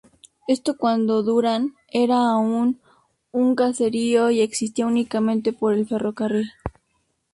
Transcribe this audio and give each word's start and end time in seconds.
Esto 0.47 0.77
cuando 0.79 1.21
Durán 1.21 1.75
era 1.91 2.31
aún 2.31 2.81
un 3.31 3.53
caserío 3.53 4.31
y 4.31 4.41
existía 4.41 4.87
únicamente 4.87 5.53
por 5.53 5.75
el 5.75 5.85
ferrocarril. 5.85 6.49